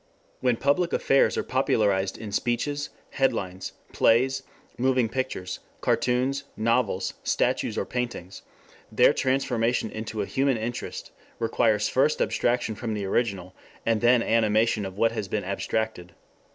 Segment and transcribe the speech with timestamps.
[0.39, 4.41] When public affairs are popularized in speeches, headlines, plays,
[4.75, 8.41] moving pictures, cartoons, novels, statues or paintings,
[8.91, 13.53] their transformation into a human interest requires first abstraction from the original,
[13.85, 16.13] and then animation of what has been abstracted.